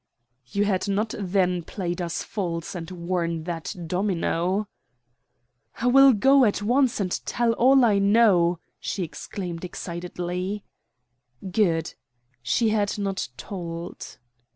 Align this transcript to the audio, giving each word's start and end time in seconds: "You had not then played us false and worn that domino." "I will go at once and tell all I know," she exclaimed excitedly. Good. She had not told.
"You 0.47 0.65
had 0.65 0.87
not 0.87 1.13
then 1.19 1.61
played 1.61 2.01
us 2.01 2.23
false 2.23 2.73
and 2.73 2.89
worn 2.89 3.43
that 3.43 3.75
domino." 3.85 4.67
"I 5.77 5.85
will 5.85 6.13
go 6.13 6.43
at 6.43 6.63
once 6.63 6.99
and 6.99 7.11
tell 7.23 7.53
all 7.53 7.85
I 7.85 7.99
know," 7.99 8.57
she 8.79 9.03
exclaimed 9.03 9.63
excitedly. 9.63 10.63
Good. 11.51 11.93
She 12.41 12.69
had 12.69 12.97
not 12.97 13.29
told. 13.37 14.17